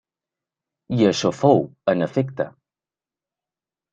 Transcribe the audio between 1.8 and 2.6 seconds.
en efecte.